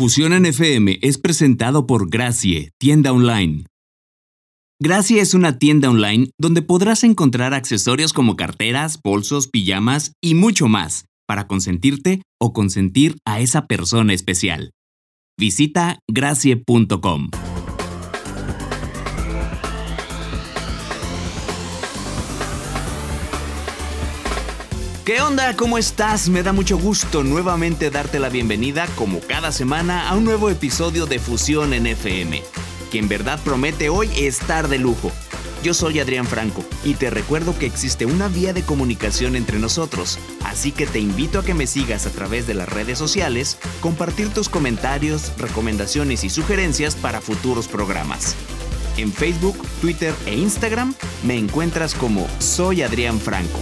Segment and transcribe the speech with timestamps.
[0.00, 3.66] Fusión en FM es presentado por Gracie, tienda online.
[4.80, 10.68] Gracie es una tienda online donde podrás encontrar accesorios como carteras, bolsos, pijamas y mucho
[10.68, 14.70] más para consentirte o consentir a esa persona especial.
[15.38, 17.28] Visita gracie.com.
[25.10, 25.56] ¿Qué onda?
[25.56, 26.28] ¿Cómo estás?
[26.28, 31.06] Me da mucho gusto nuevamente darte la bienvenida, como cada semana, a un nuevo episodio
[31.06, 32.40] de Fusión en FM,
[32.92, 35.10] que en verdad promete hoy estar de lujo.
[35.64, 40.20] Yo soy Adrián Franco y te recuerdo que existe una vía de comunicación entre nosotros,
[40.44, 44.32] así que te invito a que me sigas a través de las redes sociales, compartir
[44.32, 48.36] tus comentarios, recomendaciones y sugerencias para futuros programas.
[48.96, 53.58] En Facebook, Twitter e Instagram me encuentras como Soy Adrián Franco.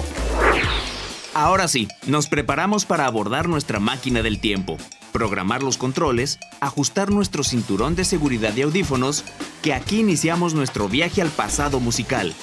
[1.38, 4.76] Ahora sí, nos preparamos para abordar nuestra máquina del tiempo,
[5.12, 9.22] programar los controles, ajustar nuestro cinturón de seguridad y audífonos,
[9.62, 12.34] que aquí iniciamos nuestro viaje al pasado musical,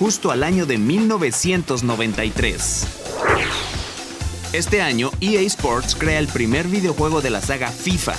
[0.00, 2.86] justo al año de 1993.
[4.52, 8.16] Este año, EA Sports crea el primer videojuego de la saga FIFA.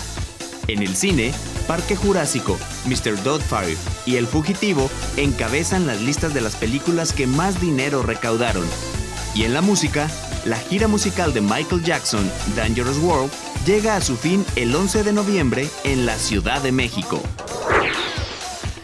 [0.70, 1.34] En el cine,
[1.68, 3.22] Parque Jurásico, Mr.
[3.22, 8.64] Doubtfire y El Fugitivo encabezan las listas de las películas que más dinero recaudaron
[9.36, 10.10] y en la música,
[10.46, 13.30] la gira musical de Michael Jackson, Dangerous World,
[13.66, 17.22] llega a su fin el 11 de noviembre en la Ciudad de México.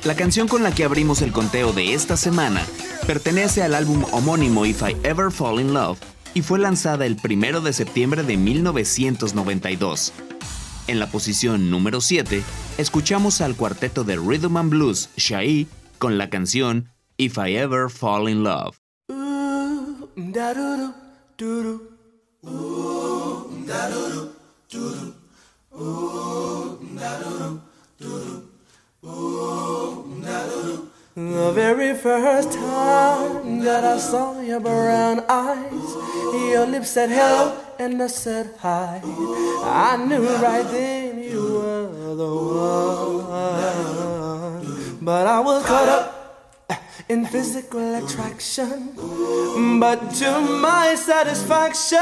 [0.04, 2.66] La canción con la que abrimos el conteo de esta semana
[3.08, 6.00] pertenece al álbum homónimo If I Ever Fall in Love
[6.34, 10.12] y fue lanzada el 1 de septiembre de 1992.
[10.88, 12.44] En la posición número 7,
[12.78, 18.28] escuchamos al cuarteto de Rhythm and Blues Shai con la canción If I Ever Fall
[18.28, 18.81] in Love.
[20.30, 20.94] Do
[21.38, 21.92] do
[31.16, 35.96] the very first time that I saw your brown eyes,
[36.34, 39.02] your lips said hello and I said hi.
[39.04, 42.34] I knew right then you were the
[43.32, 46.11] one, but I was caught up
[47.12, 48.94] in physical attraction.
[49.82, 52.00] But to my satisfaction,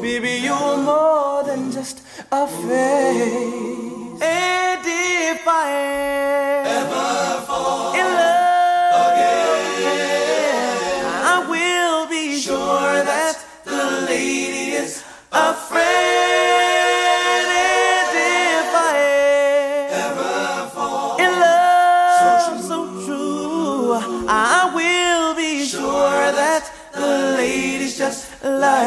[0.00, 2.00] baby, you're more than just
[2.32, 4.22] a face.
[4.22, 5.70] And if I
[6.78, 8.39] ever fall in love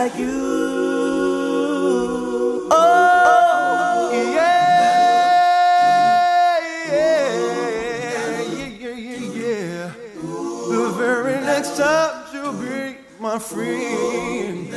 [0.03, 0.35] like you.
[2.71, 4.59] Oh, yeah,
[6.91, 7.19] yeah,
[8.59, 9.93] yeah, yeah, yeah.
[10.71, 12.55] The very next time you'll
[13.21, 14.73] my friend.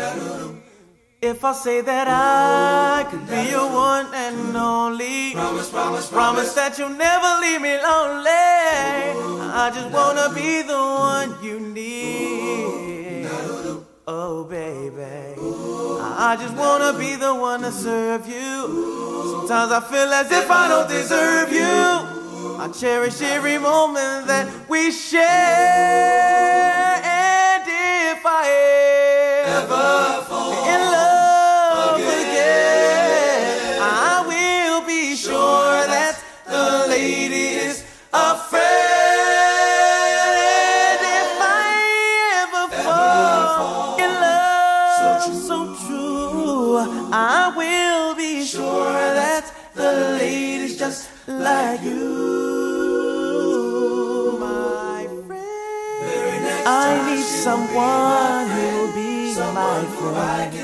[1.20, 6.78] If I say that I could be your one and only, promise, promise, promise that
[6.78, 8.46] you'll never leave me lonely.
[9.62, 12.25] I just wanna be the one you need.
[14.08, 15.02] Oh, baby.
[16.00, 19.48] I just wanna be the one to serve you.
[19.48, 21.66] Sometimes I feel as if I don't deserve you.
[22.56, 26.45] I cherish every moment that we share.
[57.76, 60.55] one who will be my friend.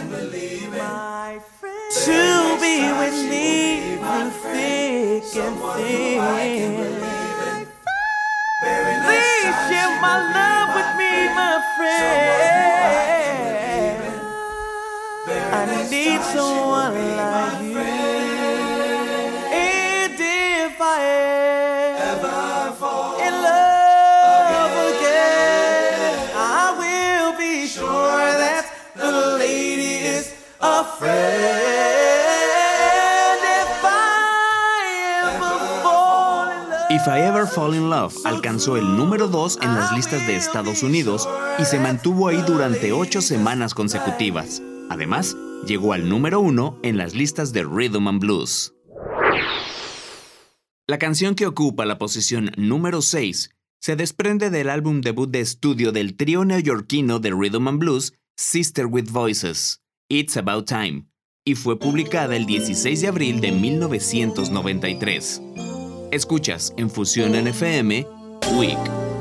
[37.02, 40.84] If I Ever Fall in Love alcanzó el número 2 en las listas de Estados
[40.84, 41.28] Unidos
[41.58, 44.62] y se mantuvo ahí durante 8 semanas consecutivas.
[44.88, 48.72] Además, llegó al número uno en las listas de Rhythm and Blues.
[50.86, 53.50] La canción que ocupa la posición número 6
[53.80, 58.86] se desprende del álbum debut de estudio del trío neoyorquino de Rhythm and Blues, Sister
[58.86, 61.06] with Voices, It's About Time,
[61.44, 65.42] y fue publicada el 16 de abril de 1993.
[66.12, 68.06] Escuchas en Fusión NFM,
[68.58, 69.11] Week.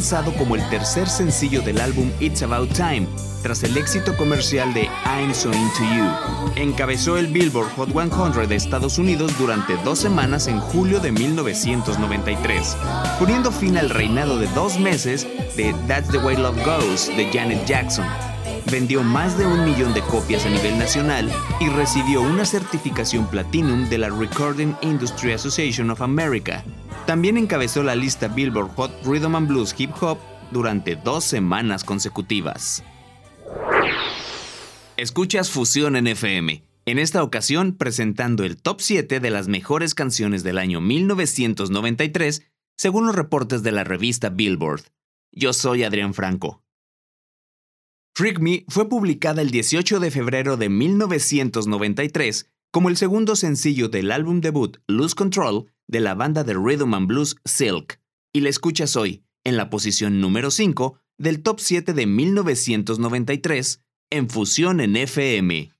[0.00, 3.06] Lanzado como el tercer sencillo del álbum It's About Time,
[3.42, 6.52] tras el éxito comercial de I'm So Into You.
[6.56, 12.78] Encabezó el Billboard Hot 100 de Estados Unidos durante dos semanas en julio de 1993,
[13.18, 15.26] poniendo fin al reinado de dos meses
[15.58, 18.06] de That's the Way Love Goes de Janet Jackson.
[18.72, 21.30] Vendió más de un millón de copias a nivel nacional
[21.60, 26.64] y recibió una certificación Platinum de la Recording Industry Association of America
[27.10, 30.18] también encabezó la lista Billboard Hot Rhythm and Blues Hip Hop
[30.52, 32.84] durante dos semanas consecutivas.
[34.96, 36.62] Escuchas Fusión en FM.
[36.86, 43.06] En esta ocasión presentando el top 7 de las mejores canciones del año 1993 según
[43.06, 44.82] los reportes de la revista Billboard.
[45.32, 46.62] Yo soy Adrián Franco.
[48.14, 54.12] Freak Me fue publicada el 18 de febrero de 1993 como el segundo sencillo del
[54.12, 58.00] álbum debut Lose Control de la banda de rhythm and blues Silk,
[58.32, 64.30] y la escuchas hoy en la posición número 5 del top 7 de 1993 en
[64.30, 65.70] Fusión en FM.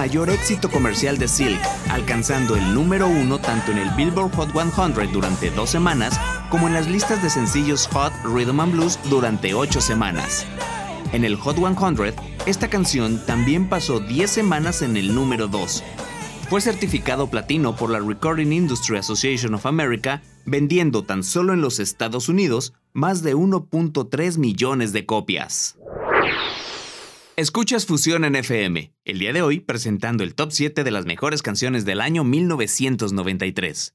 [0.00, 5.12] Mayor éxito comercial de Silk, alcanzando el número uno tanto en el Billboard Hot 100
[5.12, 9.82] durante dos semanas como en las listas de sencillos Hot Rhythm and Blues durante ocho
[9.82, 10.46] semanas.
[11.12, 12.14] En el Hot 100,
[12.46, 15.84] esta canción también pasó 10 semanas en el número 2.
[16.48, 21.78] Fue certificado platino por la Recording Industry Association of America, vendiendo tan solo en los
[21.78, 25.76] Estados Unidos más de 1.3 millones de copias.
[27.40, 31.40] Escuchas Fusión en FM, el día de hoy presentando el top 7 de las mejores
[31.40, 33.94] canciones del año 1993.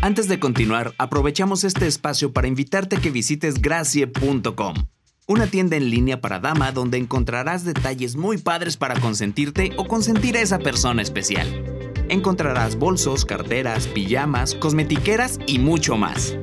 [0.00, 4.74] Antes de continuar, aprovechamos este espacio para invitarte a que visites gracie.com,
[5.26, 10.38] una tienda en línea para dama donde encontrarás detalles muy padres para consentirte o consentir
[10.38, 11.77] a esa persona especial
[12.08, 16.36] encontrarás bolsos, carteras, pijamas, cosmetiqueras y mucho más.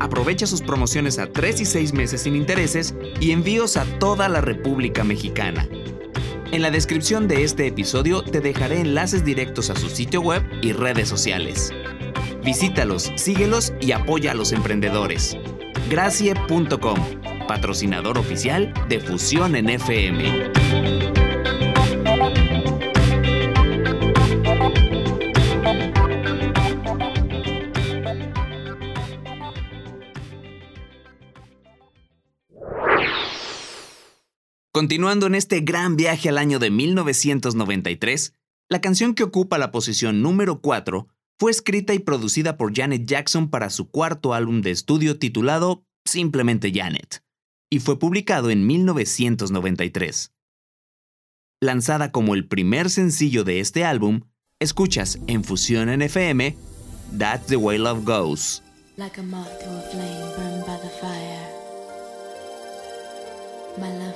[0.00, 4.40] Aprovecha sus promociones a 3 y 6 meses sin intereses y envíos a toda la
[4.40, 5.68] República Mexicana.
[6.50, 10.72] En la descripción de este episodio te dejaré enlaces directos a su sitio web y
[10.72, 11.72] redes sociales.
[12.44, 15.36] Visítalos, síguelos y apoya a los emprendedores.
[15.90, 16.98] Gracie.com,
[17.46, 21.07] patrocinador oficial de Fusión en FM.
[34.78, 38.32] Continuando en este gran viaje al año de 1993,
[38.68, 43.50] la canción que ocupa la posición número 4 fue escrita y producida por Janet Jackson
[43.50, 47.24] para su cuarto álbum de estudio titulado simplemente Janet,
[47.68, 50.32] y fue publicado en 1993.
[51.60, 54.20] Lanzada como el primer sencillo de este álbum,
[54.60, 56.56] escuchas en Fusión en FM
[57.18, 58.62] That's the Way Love Goes.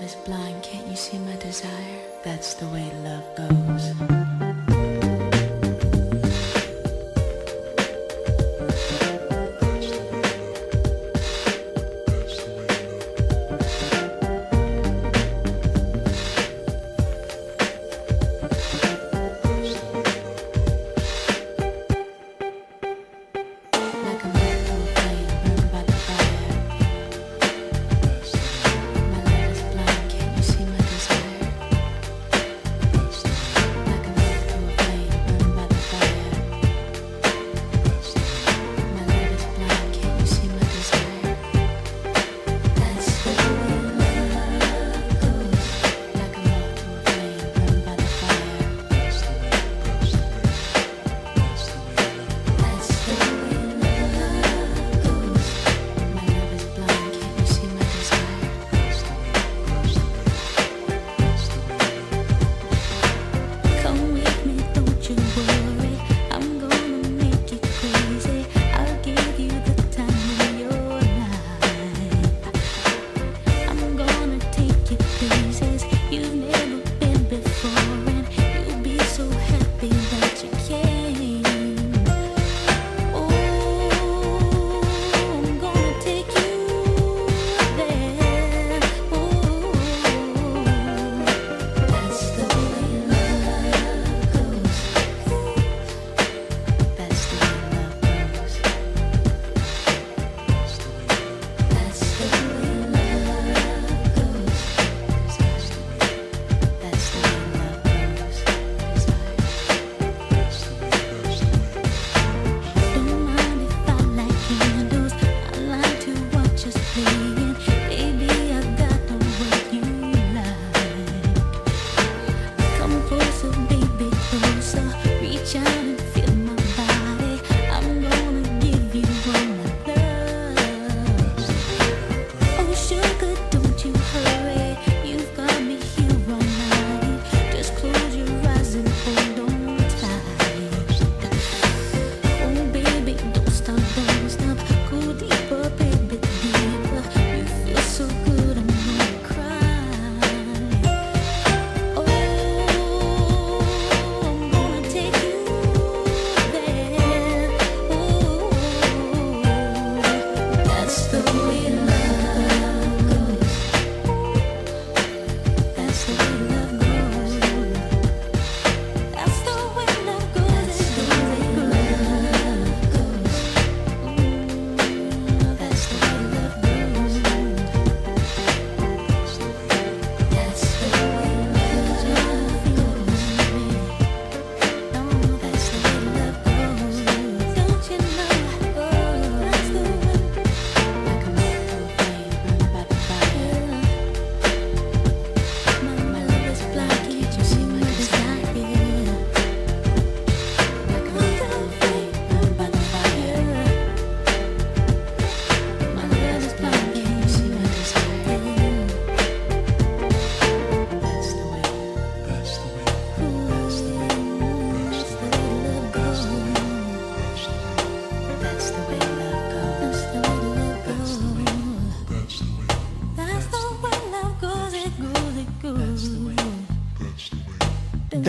[0.03, 2.01] Is blind, can't you see my desire?
[2.25, 4.52] That's the way love goes.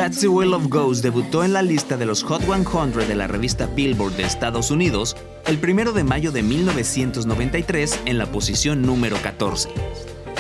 [0.04, 3.26] That's the Way of Ghost debutó en la lista de los Hot 100 de la
[3.26, 5.16] revista Billboard de Estados Unidos
[5.48, 9.70] el 1 de mayo de 1993 en la posición número 14.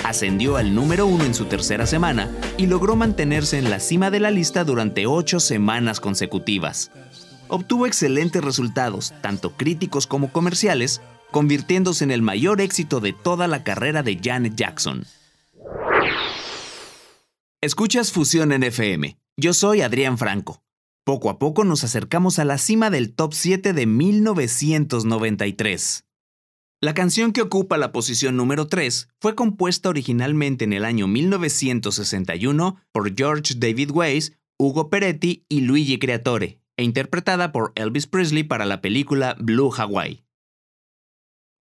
[0.03, 4.19] Ascendió al número 1 en su tercera semana y logró mantenerse en la cima de
[4.19, 6.91] la lista durante ocho semanas consecutivas.
[7.47, 10.99] Obtuvo excelentes resultados, tanto críticos como comerciales,
[11.31, 15.05] convirtiéndose en el mayor éxito de toda la carrera de Janet Jackson.
[17.61, 20.63] Escuchas Fusión en FM yo soy Adrián Franco.
[21.05, 26.05] Poco a poco nos acercamos a la cima del top 7 de 1993.
[26.81, 32.77] La canción que ocupa la posición número 3 fue compuesta originalmente en el año 1961
[32.91, 38.65] por George David Weiss, Hugo Peretti y Luigi Creatore, e interpretada por Elvis Presley para
[38.65, 40.23] la película Blue Hawaii.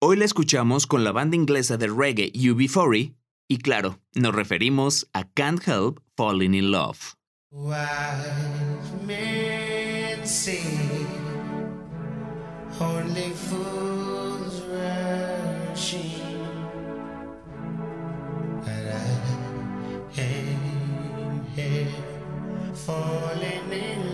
[0.00, 3.14] Hoy la escuchamos con la banda inglesa de reggae UB40
[3.48, 7.16] y claro, nos referimos a Can't Help Falling in Love.
[7.54, 10.64] Wise men say
[12.80, 16.66] only fools rush in,
[18.64, 19.20] but I
[20.16, 21.88] am here
[22.74, 24.11] falling in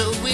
[0.00, 0.29] so we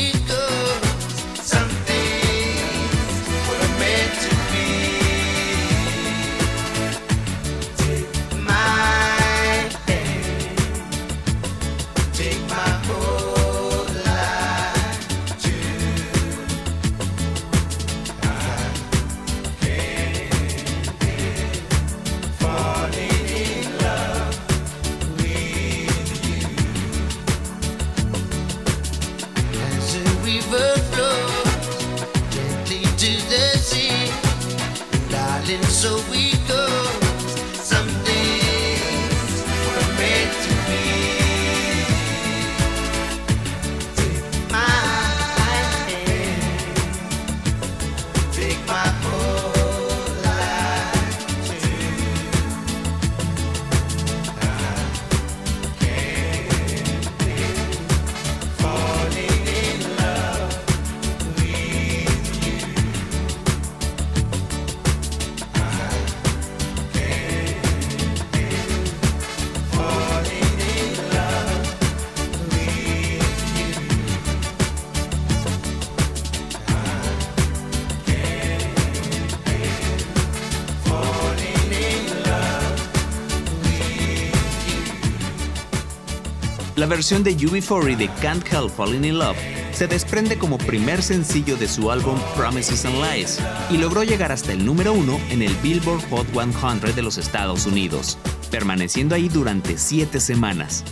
[86.87, 89.37] La versión de UB40 de Can't Help Falling in Love
[89.73, 94.53] se desprende como primer sencillo de su álbum Promises and Lies y logró llegar hasta
[94.53, 98.19] el número uno en el Billboard Hot 100 de los Estados Unidos,
[98.53, 100.85] permaneciendo ahí durante siete semanas.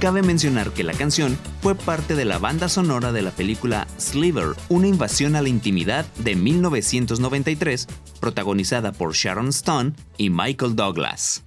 [0.00, 4.56] Cabe mencionar que la canción fue parte de la banda sonora de la película Sliver,
[4.70, 7.88] una invasión a la intimidad de 1993,
[8.20, 11.42] protagonizada por Sharon Stone y Michael Douglas.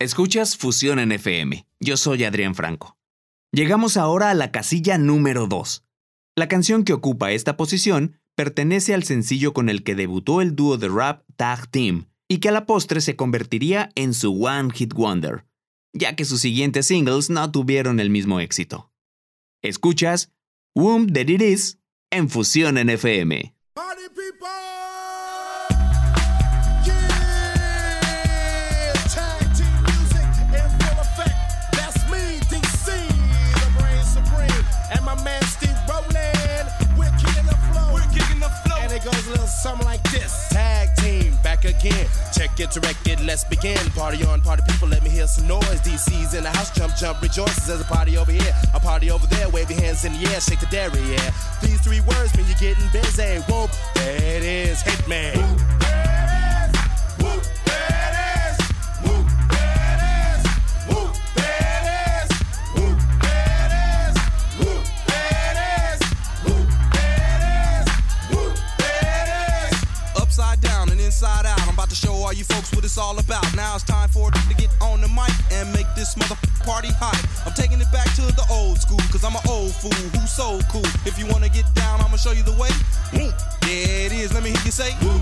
[0.00, 1.66] Escuchas Fusión en FM.
[1.78, 2.96] Yo soy Adrián Franco.
[3.52, 5.84] Llegamos ahora a la casilla número 2.
[6.34, 10.78] La canción que ocupa esta posición pertenece al sencillo con el que debutó el dúo
[10.78, 14.94] de rap Tag Team y que a la postre se convertiría en su One Hit
[14.94, 15.46] Wonder,
[15.92, 18.90] ya que sus siguientes singles no tuvieron el mismo éxito.
[19.62, 20.32] Escuchas
[20.74, 21.78] Womb That It Is
[22.10, 23.53] en Fusión en FM.
[39.64, 40.50] something like this.
[40.50, 42.06] Tag team, back again.
[42.34, 43.78] Check it, direct it, let's begin.
[43.92, 45.80] Party on, party people, let me hear some noise.
[45.80, 47.66] DC's in the house, jump, jump, rejoices.
[47.66, 49.48] There's a party over here, a party over there.
[49.48, 51.32] Wave your hands in the air, shake the dairy, yeah.
[51.62, 53.40] These three words mean you're getting busy.
[53.48, 55.36] Whoop, that is Hitman.
[55.36, 55.93] Whoop.
[72.34, 73.44] All you folks what it's all about.
[73.54, 77.14] Now it's time for to get on the mic and make this mother party hot.
[77.46, 80.58] I'm taking it back to the old school, cause I'm an old fool who's so
[80.70, 80.86] cool.
[81.06, 82.70] If you wanna get down, I'ma show you the way.
[83.12, 84.90] There it is, let me hear you say.
[85.00, 85.13] drinking,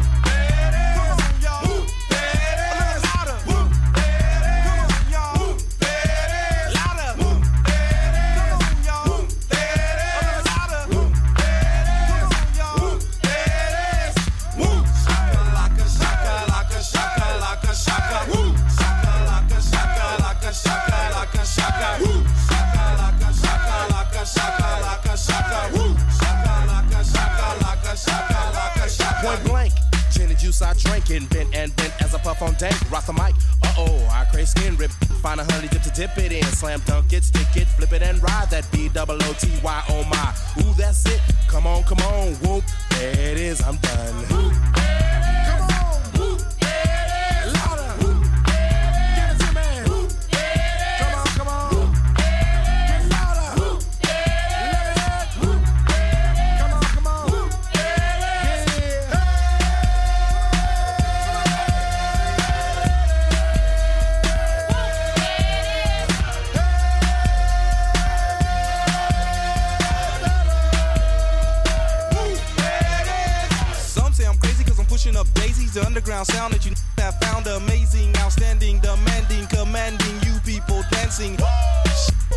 [75.72, 81.36] the underground sound that you have found amazing, outstanding, demanding, commanding you people dancing.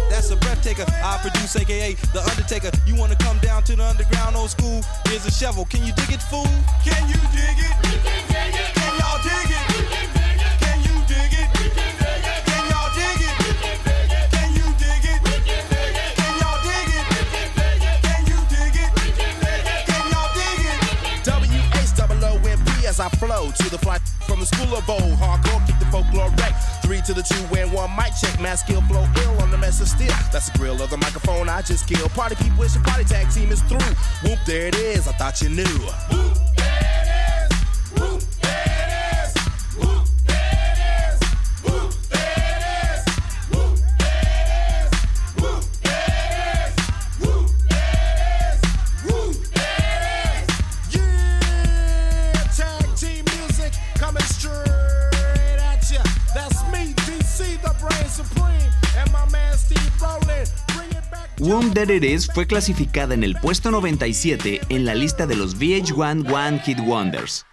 [0.09, 0.85] That's a breath taker.
[1.03, 2.71] I produce, aka The Undertaker.
[2.85, 4.81] You wanna come down to the underground old school?
[5.07, 5.65] Here's a shovel.
[5.65, 6.47] Can you dig it, fool?
[6.83, 7.75] Can you dig it?
[7.83, 8.75] We can dig it.
[8.75, 9.74] Can y'all dig it?
[23.15, 23.97] Flow to the fly
[24.27, 25.13] from the school of old.
[25.19, 26.53] Hardcore, kick the folklore wreck.
[26.81, 28.39] Three to the two and one mic check.
[28.39, 30.13] Mass skill flow ill on the mess of steel.
[30.31, 32.11] That's the grill of the microphone I just killed.
[32.11, 33.79] Party people, it's your party tag team is through.
[34.23, 35.07] Whoop, there it is.
[35.07, 36.24] I thought you knew.
[61.45, 65.59] Womb That It Is fue clasificada en el puesto 97 en la lista de los
[65.59, 67.45] VH1 One Hit Wonders.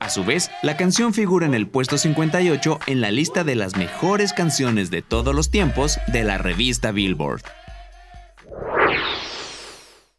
[0.00, 3.76] A su vez, la canción figura en el puesto 58 en la lista de las
[3.76, 7.42] mejores canciones de todos los tiempos de la revista Billboard.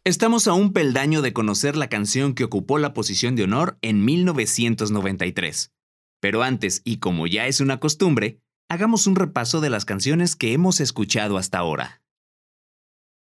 [0.04, 4.02] Estamos a un peldaño de conocer la canción que ocupó la posición de honor en
[4.02, 5.72] 1993.
[6.20, 10.54] Pero antes, y como ya es una costumbre, hagamos un repaso de las canciones que
[10.54, 11.99] hemos escuchado hasta ahora.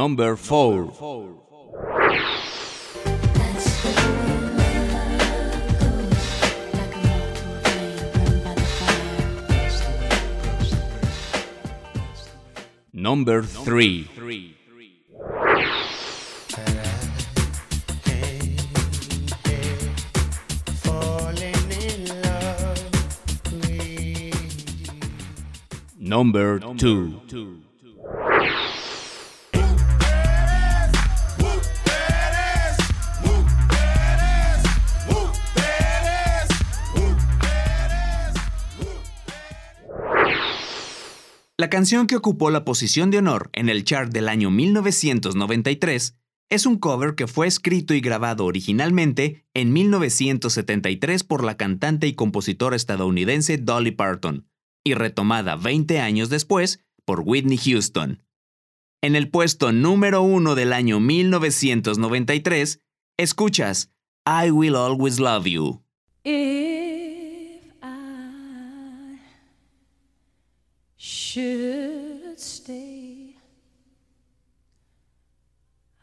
[0.00, 0.94] Number 4.
[12.94, 14.08] Number 3.
[25.98, 27.69] Number 2.
[41.70, 46.16] La canción que ocupó la posición de honor en el chart del año 1993
[46.48, 52.14] es un cover que fue escrito y grabado originalmente en 1973 por la cantante y
[52.14, 54.48] compositora estadounidense Dolly Parton
[54.82, 58.24] y retomada 20 años después por Whitney Houston.
[59.00, 62.80] En el puesto número uno del año 1993,
[63.16, 63.92] escuchas
[64.26, 65.84] I Will Always Love You.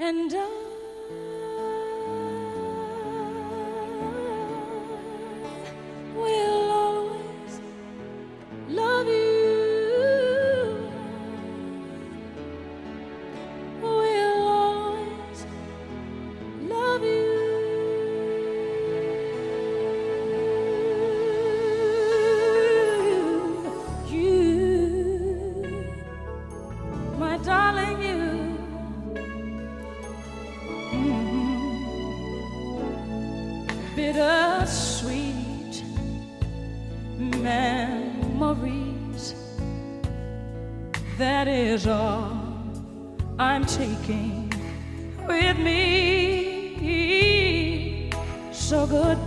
[0.00, 0.87] And I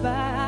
[0.01, 0.40] So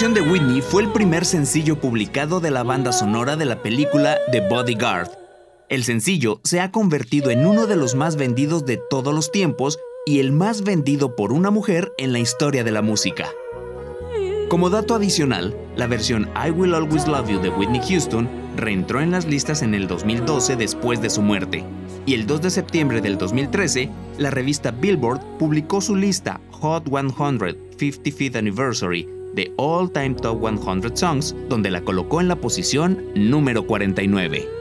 [0.00, 4.16] Versión de Whitney fue el primer sencillo publicado de la banda sonora de la película
[4.32, 5.10] The Bodyguard.
[5.68, 9.78] El sencillo se ha convertido en uno de los más vendidos de todos los tiempos
[10.06, 13.28] y el más vendido por una mujer en la historia de la música.
[14.48, 18.26] Como dato adicional, la versión I Will Always Love You de Whitney Houston
[18.56, 21.62] reentró en las listas en el 2012 después de su muerte,
[22.06, 27.10] y el 2 de septiembre del 2013, la revista Billboard publicó su lista Hot 100
[27.10, 33.66] 55th Anniversary de All Time Top 100 Songs, donde la colocó en la posición número
[33.66, 34.60] 49.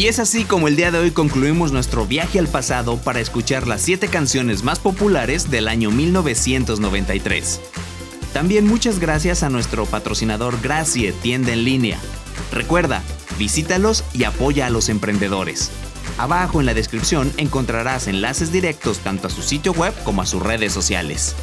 [0.00, 3.66] Y es así como el día de hoy concluimos nuestro viaje al pasado para escuchar
[3.66, 7.60] las 7 canciones más populares del año 1993.
[8.32, 11.98] También muchas gracias a nuestro patrocinador Gracie, tienda en línea.
[12.52, 13.02] Recuerda,
[13.38, 15.70] visítalos y apoya a los emprendedores.
[16.18, 20.42] Abajo en la descripción encontrarás enlaces directos tanto a su sitio web como a sus
[20.42, 21.34] redes sociales.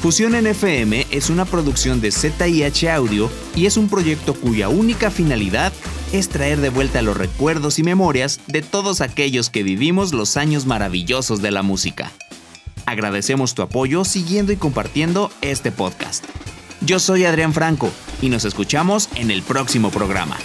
[0.00, 5.72] Fusión NFM es una producción de ZIH Audio y es un proyecto cuya única finalidad
[6.12, 10.66] es traer de vuelta los recuerdos y memorias de todos aquellos que vivimos los años
[10.66, 12.12] maravillosos de la música.
[12.86, 16.24] Agradecemos tu apoyo siguiendo y compartiendo este podcast.
[16.80, 17.90] Yo soy Adrián Franco
[18.20, 20.36] y nos escuchamos en el próximo programa.